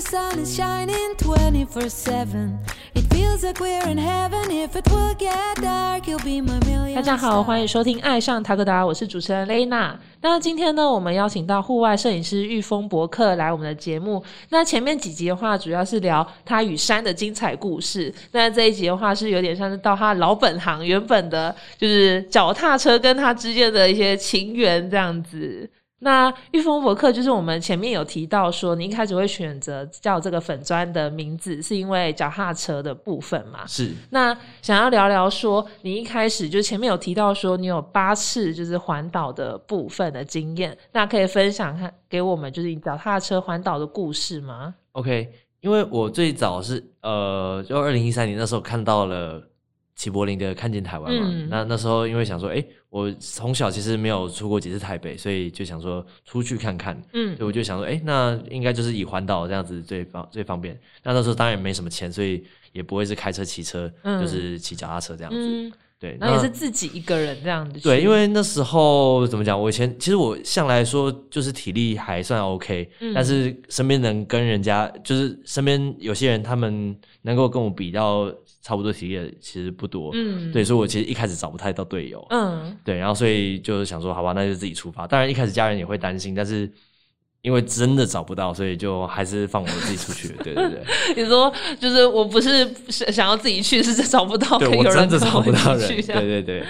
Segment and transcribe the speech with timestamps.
[0.00, 2.58] the sun is shining 24 7.
[2.94, 4.50] It feels like we're in heaven.
[4.50, 6.94] If it will get dark, you'll be my million.
[6.94, 9.98] 大家好，欢迎收听《爱上塔克达》，我是主持人雷娜。
[10.22, 14.24] 那今天呢，我们邀请到户外摄影师玉峰博客来我们的节目。
[14.48, 18.12] 那前面几集的话，主要是聊他与山的精彩故事。
[18.32, 25.68] 那这一集的话，是有点像是到他老本行，原本的就是脚踏车跟他之间的一些情缘这样子。
[26.02, 33.66] 那玉峰博客就是我们前面有提到说，你一开始会选择叫这个粉砖的名字，是因为脚踏车的部分嘛？
[33.66, 45.30] 是那想要聊聊说，你一开始就前面有提到说，你有八次就是环岛的部分的经验，那可以分享看给我们，就是你脚踏车环岛的故事吗？OK，
[45.60, 49.42] 因为我最早是呃，就二零一三年那时候看到了
[50.00, 60.74] 齐柏林的《看见台湾》嘛，嗯那那时候因为想说，哎、我从小其实没有出过几次台北，所以就想说出去看看，嗯所以我就想说，哎、那应该就是以环岛这样子最方最方便。
[61.02, 62.42] 那那时候当然也没什么钱，所以
[62.72, 65.38] 也不会是开车骑车，嗯就是骑脚踏车这样子。
[65.38, 67.78] 嗯，对，然后也是自己一个人这样子。
[67.80, 69.60] 对，因为那时候怎么讲？
[69.60, 80.10] 我以前其实我向来说就是体力还算 OK，、嗯但是身边能跟人家就是身边有些人他们能够跟我比到差不多体力的其实不多。
[80.14, 82.24] 嗯对，所以我其实一开始找不太到队友。
[82.30, 85.06] 嗯对，然后所以就是想说，好吧，那就自己出发。
[85.06, 86.70] 当然一开始家人也会担心，但是
[87.42, 90.28] 因为真的找不到，所以就还是放我自己出去。
[90.44, 90.84] 对对对。
[91.16, 96.64] 你说就是我不是想想要自己去，是找不到对我真的找不到人，对对对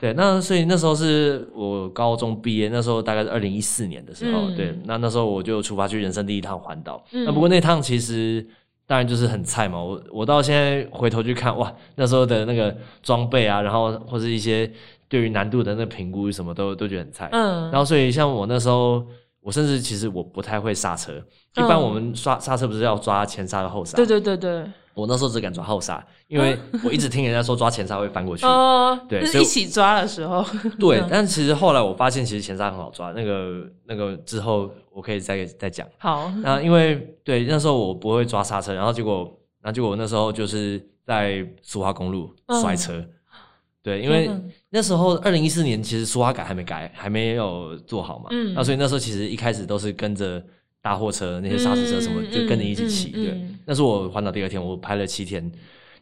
[0.00, 0.12] 对。
[0.12, 7.04] 那所以那时候是我高中毕业，那时候大概是二零一四年的时候，嗯对，那那时候我就出发去人生第一趟环岛。
[7.10, 8.46] 嗯那不过那趟其实
[8.86, 14.70] 当然就是很菜嘛，我我到现在回头去看，哇，那时候的那个装备啊，然后或是一些
[15.08, 17.28] 对于难度的那个评估什么都都觉得很菜。
[17.32, 19.04] 嗯，然后所以像我那时候。
[19.44, 21.12] 我甚至其实我不太会刹车，
[21.56, 23.94] 一般嗯我们刹刹车不是要抓前刹和后刹？
[23.94, 24.64] 对对对对，
[24.94, 28.46] 我那时候只敢抓后刹，因为我一直听人家说抓前刹会翻过去。
[28.46, 30.44] 哦，就对所以是一起抓的时候，
[30.78, 33.12] 对，但其实后来我发现，其实前刹很好抓。
[33.12, 35.86] 那个那个之后我可以再再讲。
[35.98, 39.24] 好，那因为对那时候我不会抓刹车，然后结果，
[39.60, 43.04] 然后结果我那时候就是在苏花公路嗯摔车。
[43.82, 44.30] 对，因为
[44.70, 48.28] 那时候二零一四年其实苏花改还没改，还没有做好嘛。
[48.30, 50.42] 嗯那所以那时候其实一开始都是跟着
[50.84, 53.10] 大货车那些砂石车什么，嗯就跟着一起骑。
[53.10, 55.50] 对那是我环岛第二天，我拍了七天。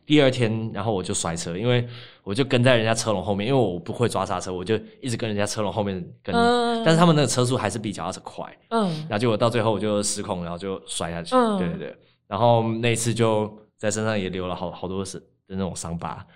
[0.04, 1.86] 第二天，然后我就摔车，因为
[2.24, 6.34] 我就跟在人家车龙后面，因为我不会抓刹车，我就一直跟人家车龙后面跟。
[6.34, 11.36] 嗯但是他们那个车速还是比脚踏车快，嗯然后结果到最后我就失控，然后就摔下去。
[11.36, 16.26] 嗯对对对，然后那一次就在身上也留了好好多是的那种伤疤。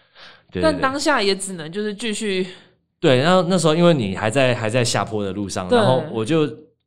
[0.53, 2.47] 对对但当下也只能就是继续，
[3.01, 6.47] 对，然后那时候因为你还在还在下坡的路上，然后我就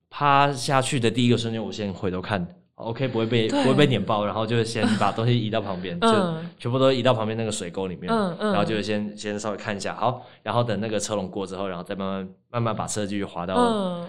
[0.09, 6.11] 趴下去的第一个瞬间，我先回头看，OK 不会被不会被碾爆，然后就先把东西移到旁边，嗯。
[6.11, 8.51] 就全部都移到旁边那个水沟里面，嗯嗯。
[8.51, 14.07] 然后就先先稍微看一下，好，然后等那个车龙过之后，然后再慢慢慢慢把车继续滑到，嗯。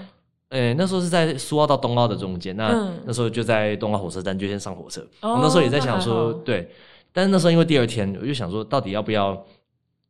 [0.50, 3.00] 诶、那时候是在苏澳到东澳的中间，那、嗯。
[3.04, 6.68] 那时候就在东澳火车站就先上火车，哦我那时候也在想说，对，
[7.12, 9.44] 但是那时候因为第二天我就想说，到底要不要，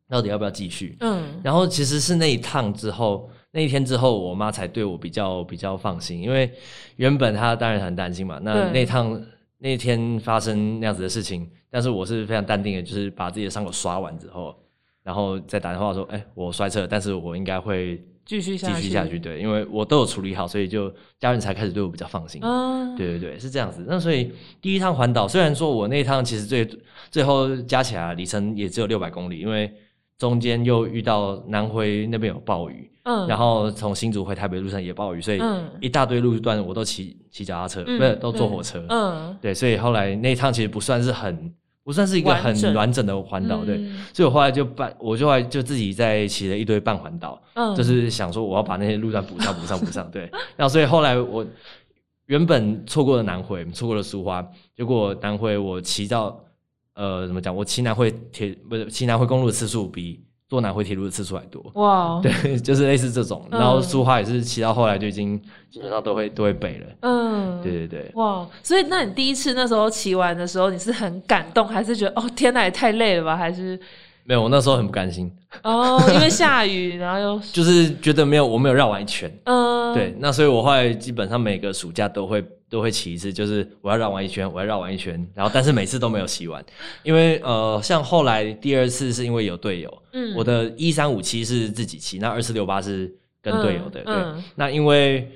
[0.09, 0.97] 到底要不要继续？
[1.01, 1.41] 嗯。
[1.43, 6.51] 然后其实是那一趟之后，那一天之后，我妈才对我比较比较放心，因为
[6.97, 8.39] 原本她当然很担心嘛。
[8.43, 9.21] 那那趟
[9.59, 14.55] 那天发生那样子的事情，但是我是非常淡定的，就是把自己的伤口刷完之后，
[15.03, 22.41] 然后再打电话说：“哎、我摔车，但是我应该会继续下去，继续下去。”对，因为我都有处理好，所以就家人才开始对我比较放心。
[22.45, 23.85] 嗯，对对对，是这样子。
[23.89, 26.69] 那所以第一趟环岛，虽然说我那一趟其实最
[27.11, 29.73] 最后加起来里程也只有六百公里，因为
[30.21, 38.85] 中间又遇到南回那边有暴雨，嗯，然后从新竹回台北路上也暴雨，所以嗯一大堆路段我都骑骑脚踏车，嗯不是都坐火车。
[38.91, 41.51] 嗯，对，所以后来那一趟其实不算是很
[41.83, 43.79] 不算是一个很完整的环岛，对。
[43.79, 50.11] 嗯所以我后来就半，我就后来就自己在骑了一堆半环岛，嗯，就是想说我要把那些路段补上、补上、补上。
[50.11, 51.47] 对， 然后所以后来我
[52.27, 54.47] 原本错过了南回，错过了苏花，
[54.77, 56.39] 结果南回我骑到
[57.01, 57.55] 呃怎么讲？
[57.57, 60.21] 我骑南回铁不是骑南回公路的次数比
[60.51, 61.65] 坐南回铁路的次数还多。
[61.75, 63.47] 哇， 对，就是类似这种。
[63.51, 66.87] 嗯然后苏花也是骑到后来就已经基本上都会都会背了。
[67.01, 68.11] 嗯，对对对。
[68.17, 73.35] 哇，所以那你第一次那时候骑完的时候，你是很感动，还是觉得哦天哪也太累了吧？
[73.35, 73.79] 还是
[74.25, 75.33] 没有，我那时候很不甘心，
[75.63, 79.33] 哦因为下雨，然后又 就是觉得没有我没有绕完一圈。
[79.45, 86.65] 嗯，对，那所以我后来基本上每个暑假都会都会骑一次，就是我要绕完一圈，我要绕完一圈，然后但是每次都没有骑完，
[87.03, 90.35] 因为呃，像后来第二次是因为有队友，嗯。
[90.37, 93.13] 我的一三五七是自己骑，那二四六八是
[93.43, 94.15] 跟队友的，对，
[94.55, 95.29] 那因为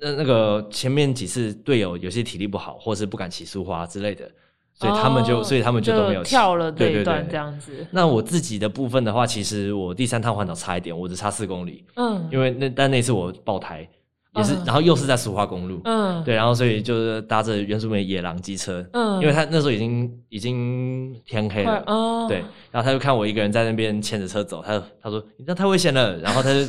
[0.00, 4.28] 那那个前面几次队友有些体力不好，或是不敢骑苏花之类的，
[4.74, 7.30] 所以他们就、哦所以他们就都没有跳了这对对一段对。
[7.30, 7.86] 这样子。
[7.90, 12.28] 那我自己的部分的话，其实我第三趟环岛差一点，我只差四公里，嗯。
[12.32, 13.86] 因为那但那次我爆胎，
[14.34, 14.62] 也是，嗯。
[14.64, 22.38] 然后又是在石化公路，嗯，对，然后所以就是搭着原住民野狼机车，嗯，因为他那时候已经已经天黑了，快哦，对，
[22.70, 26.60] 然后他就看我一个人在那边牵着车走，他就他说你这样太危险了，然后他就。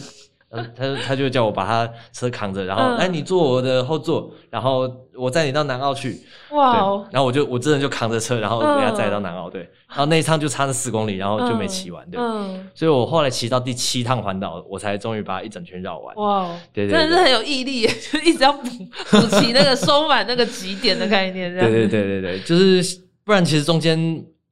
[0.52, 6.22] 呃他他就叫我把他车扛着，然后嗯哎、你坐我的后座，然后我载你到南澳去。
[6.52, 6.76] 哇
[7.12, 9.50] 然后我就我真的就扛着车，然后给他载到南澳。
[9.50, 12.06] 对，然后那一趟就差了四公里，然后就没骑完。
[12.12, 16.14] 对，嗯，所以我后来骑到第七趟环岛，我才终于把一整圈绕完。
[16.18, 18.68] 哇哦，对对对真的是很有毅力， 就一直要补
[19.12, 23.98] 补齐那个收满那个极点的概念，对对对对对，就是不然其实中间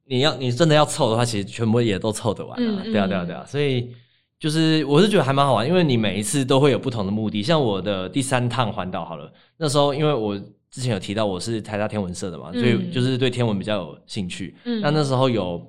[0.06, 2.62] 你要你真的要凑的话，其实全部也都凑得完啊。
[2.62, 3.94] 嗯嗯对啊对啊对啊，所以
[4.40, 7.42] 就是我是觉得还蛮好玩，因为你每一次都会有不同的目的。
[7.42, 10.36] 像我的第三趟环岛好了，那时候因为我
[10.70, 14.56] 之前有提到我是台大天文社的嘛，所以嗯就是对天文比较有兴趣。
[14.64, 15.62] 嗯那那时候有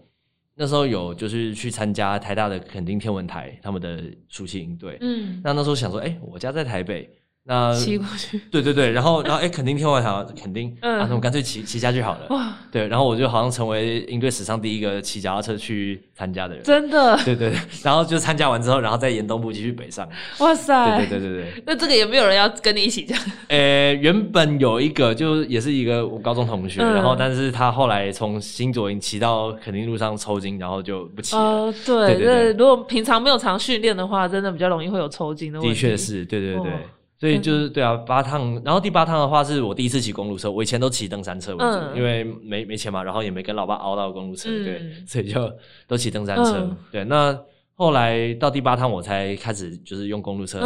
[0.56, 4.98] 那时候有就是去参加台大的垦丁天文台他们的暑期营队。
[5.02, 7.10] 嗯，那那时候想说，哎、我家在台北，
[7.44, 10.10] 那骑过去，对对对，然后然后哎，垦丁天文台
[10.40, 12.28] 垦丁，嗯啊，那我干脆骑骑下去好了。
[12.30, 16.64] 哇，对，然后我就好像成为营队史上第一个骑脚踏车去参加的人。
[16.64, 20.08] 真的，对对对，然后就参加完之后，然后再沿东部继续北上。
[20.38, 21.64] 哇塞，对对对对对。
[21.66, 31.42] 那这个也没有人要跟你一起这样， 呃，原本有一个就也是一个我高中同学，嗯然后但是他后来从新左营骑到垦丁路上抽筋，然后就不骑了。
[31.42, 35.74] 哦，对，对对对那如果平常没有常训练的话，真的比较容易会有抽筋的问题。
[35.74, 36.72] 的确，是，对对对。
[36.72, 36.78] 哦
[37.22, 45.54] 所以就是对啊，八趟，然后第八趟的话是我第一次骑公路车，我以前都骑登山车为主，嗯因为没没钱嘛，然后也没跟老爸熬到公路车，嗯对，所以就
[45.86, 46.58] 都骑登山车。
[46.58, 47.40] 嗯对，那
[47.76, 50.60] 后来到第八趟我才开始就是用公路车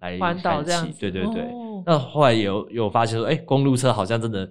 [0.00, 1.42] 来、环岛骑对对对。
[1.42, 4.48] 哦那后来有有发现说，哎、公路车好像真的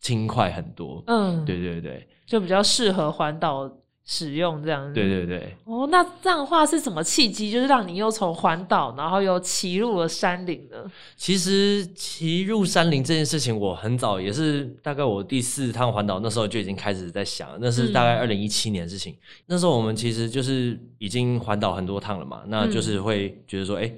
[0.00, 1.02] 轻快很多。
[1.06, 3.70] 嗯，对对对就比较适合环岛
[4.04, 4.94] 使用这样子。
[4.94, 5.56] 对对对。
[5.64, 10.78] 哦，那这样的话是什么契机，就是让你又从环岛，然后又骑入了山林呢？
[11.16, 19.16] 其实骑入山林这件事情，我很早也是大概我第四趟环岛那时候就已经开始在想，那是大概二零一七年的事情。
[19.46, 23.92] 那时候我们其实就是已经环岛很多趟了嘛，那就是会觉得说，哎、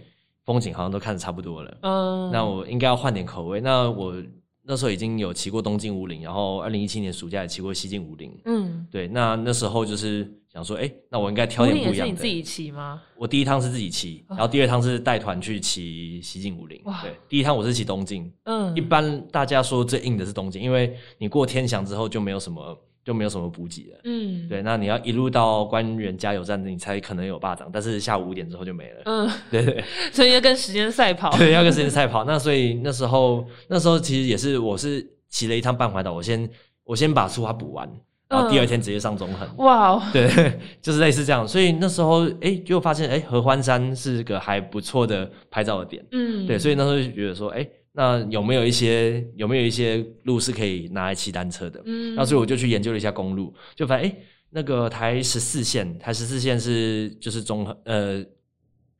[0.44, 3.60] 风景好像都看的差不多了，嗯，那我应该要换点口味。
[3.60, 4.14] 那我
[4.64, 8.32] 那时候已经有骑过东进五岭，然后二零一七年暑假也骑过西进五岭。
[8.44, 12.06] 嗯，对，那那时候就是想说，哎、那我应该挑点不一样的。
[12.06, 13.02] 是你自己骑吗？
[13.16, 16.80] 我第一趟是自己骑，然后第二趟是带团去骑西进五岭。
[17.02, 24.00] 对，第一趟我是骑东进，嗯，一般大家说最硬的是东进，因为你过天祥之后就没有什么就没有什么补给了。
[24.04, 29.02] 嗯，对，那你要一路到官员加油站，你才可能有霸掌，但是下午五点之后就没了。
[29.04, 29.82] 嗯，对对
[30.12, 31.30] 所以要跟时间赛跑。
[31.36, 32.24] 对，要跟时间赛跑。
[32.24, 36.48] 那所以那时候那时候其实也是我是骑了一趟半环岛，我先
[36.84, 37.88] 我先把出发补完，
[38.28, 39.48] 然后第二天直接上中横。
[39.58, 40.28] 哇哦，对，
[40.80, 41.46] 就是类似这样。
[41.46, 46.04] 所以那时候，哎、就发现，哎、合欢山是个还不错的拍照的点。
[46.12, 51.80] 嗯，对，所以那时候就觉得说，哎、那有没有一些有没有一些路是可以拿来骑单车的？
[51.84, 54.16] 嗯，那所以我就去研究了一下公路，就发现，哎、
[54.48, 58.24] 那个台十四线，台十四线是就是中和呃，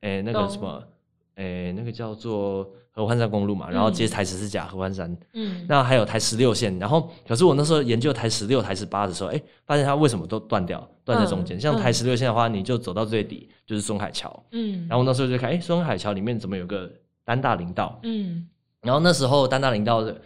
[0.02, 0.82] 哎、那个什么，
[1.36, 5.16] 哎、那个叫做合欢山公路嘛，然后接嗯台十四甲合欢山。
[5.32, 11.56] 嗯，那还有台十六线，然后可是我那时候研究台十六、台十八的时候，哎，发现它为什么都断掉，断在中间。
[11.56, 16.92] 嗯像台嗯十六线的话，你就走到最底就是松海桥，嗯，然后那时候就看，哎，松海桥里面怎么有个
[17.24, 17.98] 丹大林道？
[18.02, 18.46] 嗯
[18.82, 20.20] 然后那时候丹大林道的，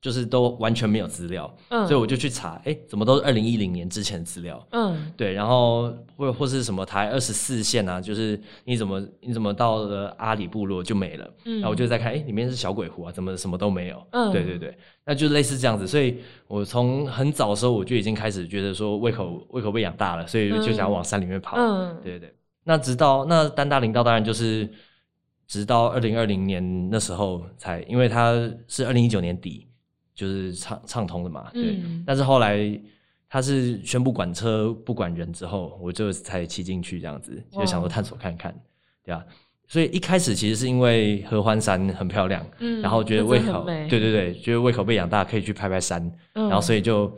[0.00, 4.62] 就是都完全没有资料，嗯，所以我就去查，哎，怎么都是二零一零年之前的资料。
[4.72, 14.06] 嗯对，然后或或是什么台二十四线啊，就是你怎么你怎么到了阿里部落就没了，嗯，然后我就在看，哎，里面是小鬼湖啊，怎么什么都没有？
[14.10, 15.86] 嗯对对对，那就类似这样子。
[15.86, 21.56] 所以我从很早的时候我就已经开始觉得说胃口胃口被养大了，所以就想往山里面跑。
[21.56, 22.34] 嗯对对对。
[22.66, 24.68] 那直到那丹大林道当然就是
[25.46, 28.32] 直到二零二零年那时候才，因为它
[28.68, 29.66] 是二零一九年底
[30.14, 31.76] 就是畅畅通的嘛，对。
[31.82, 32.80] 嗯但是后来
[33.28, 38.54] 他是宣布管车不管人之后，我就才骑进去这样子，就想说探索看看，
[39.04, 39.24] 对啊。
[39.66, 46.00] 所以一开始其实是因为合欢山很漂亮，嗯，然后觉得胃口，对对对，觉得胃口被养大，可以去拍拍山，
[46.34, 47.10] 嗯然后所以就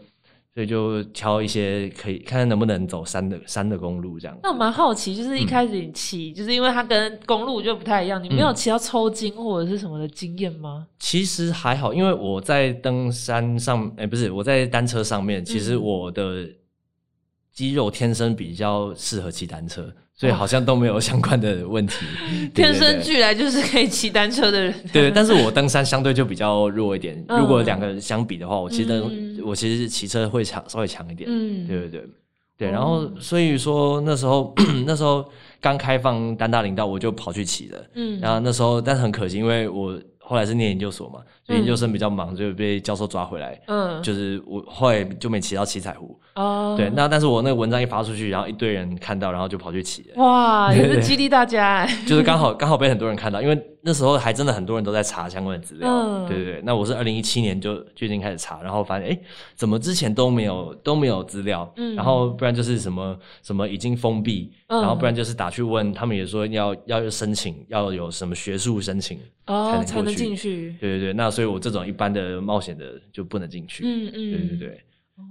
[0.56, 4.34] 所以就挑一些可以看看能不能走山的山的公路这样。
[4.42, 10.86] 那我蛮好奇，就是一嗯开始你骑，就是因为它跟公路就不太一样，你没有骑到抽筋或者是什么的经验吗？
[10.98, 16.48] 其实还好，因为我在登山上，哎、不是我在单车上面，其实嗯我的
[17.52, 22.06] 肌肉天生比较适合骑单车，所以好像都没有相关的问题。
[22.54, 24.75] 对天生俱来就是可以骑单车的人。
[24.92, 27.23] 对，但是我登山相对就比较弱一点。
[27.28, 31.28] 嗯如果两个人相比的话，我其实登、嗯我其实骑车会强稍微强一点。
[31.30, 32.00] 嗯对对对
[32.58, 32.68] 对。
[32.68, 34.54] 哦然后所以说那时候
[34.87, 35.25] 那时候
[35.61, 37.78] 刚开放单大林道，我就跑去骑了。
[37.94, 43.61] 嗯然后那时候但是很可惜，因为我后来是念研究所嘛，所以研究生比较忙，就被教授抓回来。
[43.68, 50.02] 嗯，就是我后来就没骑到七彩湖，哦，对，那但是我那个文章一发出去，然后一堆人看到，然后就跑去骑。
[50.11, 51.85] 了，哇， 也是激励大家。
[51.85, 52.04] 哎。
[52.04, 56.26] 就是刚好刚好被很多人看到，因为那时候还真的很多人都在查相关的资料，嗯。
[56.26, 56.62] 对对对。
[56.64, 59.21] 那我是二零一七年就就已经开始查，然后发现哎，诶
[59.54, 61.95] 怎么之前都没有都没有资料，嗯。
[61.95, 64.80] 然后不然就是什么什么已经封闭，嗯。
[64.80, 70.75] 然后不然就是打去问，他们也说要要申请，要有什么学术申请，哦，才能过去进去。
[70.80, 71.12] 对对对。
[71.12, 74.80] 那所以我这种一般的冒险的就不能进去，嗯嗯，对对对，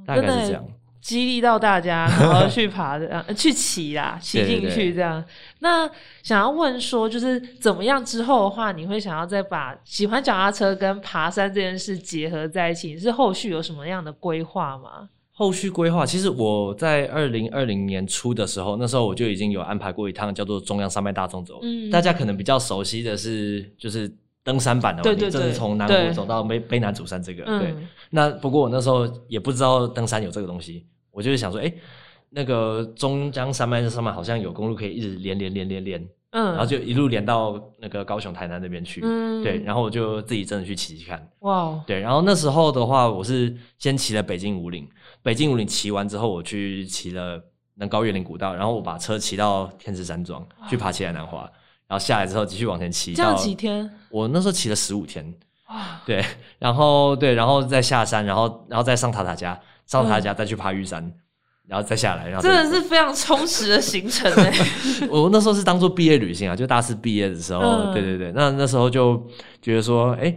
[0.06, 0.65] 大概是这样。
[1.01, 5.24] 激励到大家，然后去爬的，呃 去骑啦， 骑进去这样。
[5.60, 5.88] 那
[6.24, 12.88] 想要问说，就是怎么样之后的话，你会想要再把喜欢脚踏车跟爬山这件事结合在一起？
[12.94, 15.10] 你是后续有什么样的规划吗？
[15.32, 21.60] 后续规划，其实我在二零二零年初的时候，那时候我就已经有安排过一趟叫做中央山脉大纵走。
[21.62, 24.12] 嗯大家可能比较熟悉的是，就是
[24.46, 26.08] 登山版的嘛，对对对你这是从南对。
[26.08, 27.44] 湖走到卑卑南主山这个。
[27.44, 31.74] 对，嗯那不过我那时候也不知道登山有这个东西，我就是想说，哎、
[32.30, 39.02] 那个中江山脉上面好像有公路可以一直连连连连连，嗯，然后就一路连到那个高雄、台南那边去。
[39.04, 39.44] 嗯。
[39.44, 41.28] 对，然后我就自己真的去骑骑看。
[41.40, 44.88] 哇哦，对，然后那时候的话，我是先骑了北京五岭，
[45.24, 47.42] 北京五岭骑完之后，我去骑了
[47.74, 51.52] 南高越岭古道，然后我把车骑到天池山庄去爬起来南华，
[51.88, 55.34] 然后下来之后继续往前骑这样到，几天我那时候骑了十五天，
[55.70, 56.25] 哇，对，
[56.60, 61.13] 然后对，然后再下山，然后然后再上塔塔家，上塔塔家再去爬玉山，
[61.68, 64.54] 然后再下来，然后真的是非常充实的行程哎。
[65.10, 69.24] 我那时候是当做毕业旅行啊，就大四毕业的时候，嗯对对对，那那时候就
[69.62, 70.36] 觉得说，哎、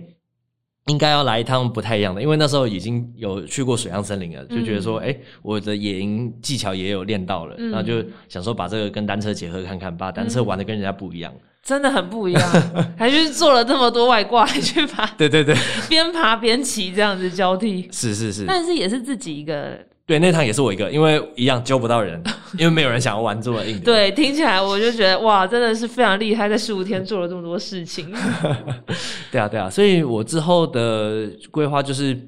[0.89, 7.71] 应该要来一趟不太一样的，因为那时候已经有去过水上森林了，就觉得说，哎、我的野营技巧也有练到了，嗯。
[7.71, 11.33] 然后就想说把这个跟单车结合看看，把单车玩的跟人家不一样。
[11.63, 12.51] 真的很不一样，
[12.97, 15.55] 还去做了这么多外挂，还去爬， 对对对，
[15.89, 19.79] 边爬边骑这样子交替，是是是，但是也是自己一个
[20.09, 22.19] 对，那趟也是我一个，因为一样揪不到人，
[22.59, 23.85] 因为没有人想要玩这么硬的。
[23.85, 28.11] 对，听起来我就觉得哇，真的是非常厉害，在十五天做了这么多事情。
[29.31, 32.19] 对啊，对啊，所以我之后的规划就是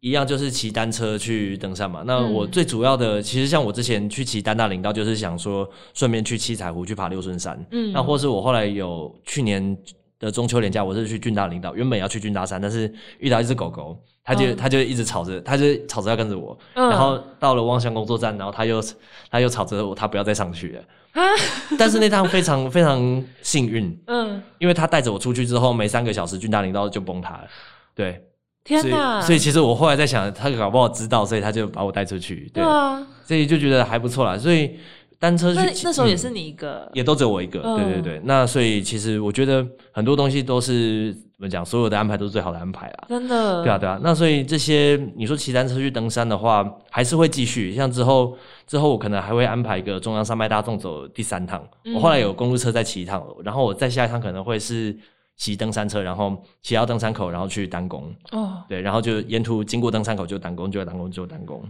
[0.00, 2.02] 一样，就是骑单车去登山嘛。
[2.04, 7.56] 那嗯我最主要的，其实像我之前去骑丹大林道，就是想说顺便去七彩湖去爬六顺山。
[7.70, 9.78] 嗯那或是我后来有去年
[10.20, 16.56] 的中秋连假，我是去俊大领导，原本要去俊大山，但是遇到一只狗狗，它就、嗯它就一直吵着，它就吵着要跟着我。
[16.74, 18.80] 嗯然后到了望乡工作站，然后它又
[19.30, 20.82] 它又吵着我，它不要再上去了。
[21.12, 21.22] 啊，
[21.78, 23.00] 但是那趟非常非常
[23.42, 27.44] 幸运， 嗯，因为它带着我出去之后，没三个小时，俊大领导就崩塌了。
[27.94, 28.12] 对，
[28.66, 29.20] 所以天哪！
[29.22, 32.50] 所以其实我后来在想，他搞不好知道，所以他就把我带出去。
[32.52, 34.36] 对，对啊，所以就觉得还不错啦。
[34.36, 34.78] 所以
[35.20, 37.60] 单车那去嗯那时候也是你一个，也都只有我一个。
[37.62, 43.04] 嗯对对对，那所以其实我觉得很多东西都是怎么讲，所有的安排都是最好的安排啦。
[43.06, 47.74] 真的，对啊，对啊，那所以这些你说骑单车去登山的话，还是会继续。
[47.74, 48.34] 像之后
[48.66, 51.62] 之后，我可能还会安排一个中央山脉大众走第三趟。
[51.84, 54.96] 嗯我后来有公路车再骑一趟，然后我再下一趟可能会是
[55.36, 58.10] 骑登山车，然后骑到登山口，然后去单攻。
[58.32, 61.62] 哦，对，然后就沿途经过登山口就单攻，就单攻就单攻。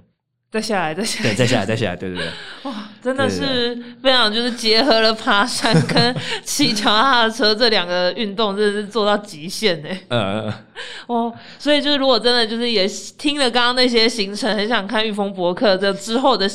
[0.51, 2.27] 再下来，再下对，来，再下来，再下来，对对对，
[2.69, 6.15] 哇，真的是非常就是结合了爬山跟
[6.45, 9.89] 骑脚踏车这两个运动，真的是做到极限呢。
[10.09, 10.53] 嗯，
[11.07, 12.85] 哦，所以就是如果真的就是也
[13.17, 16.51] 听了刚刚那些行程，很想看玉峰博客这之后的。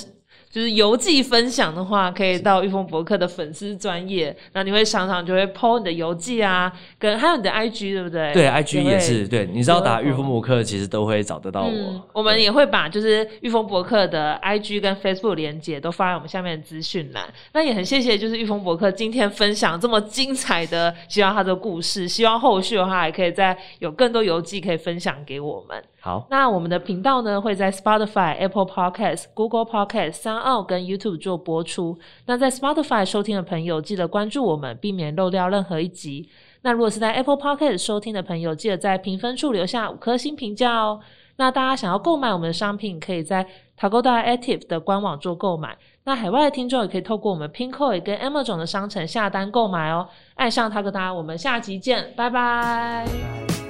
[0.55, 8.31] 就是游记分享的话，可以到玉峰博客的粉丝专业，那你会常常就会 PO 你的游记啊，跟还有你的 IG 对不对？
[8.31, 12.21] 对，IG 也是，对，你知道打玉峰博客，其实都会找得到嗯我。
[12.21, 17.25] 我们也会把就是玉峰博客的 IG 跟 Facebook 连接都放在我们下面的资讯栏。
[17.51, 25.83] 那也很谢谢就是玉峰博客今天分享这么精彩的，希望他的故事，希望后续的话还可以再有更多游记可以分享给我们。
[26.05, 31.97] 好，那我们的频道呢会在 Spotify、Apple Podcast、Google Podcast、三奥跟 YouTube 做播出。
[32.27, 36.29] 那在 Spotify 收听的朋友，记得关注我们，避免漏掉任何一集。
[36.61, 40.99] 那如果是在 Apple Podcast 收听的朋友，记得在评分处留下五颗星评价哦。
[41.37, 43.43] 那大家想要购买我们的商品，可以在
[43.75, 45.75] Tagoda Active 的官网做购买。
[46.03, 50.07] 那海外的听众也可以透过我们 Pinkoi 跟 Amazon 的商城下单购买哦。
[50.35, 53.64] 爱上 Tagoda，我们下集见，拜拜。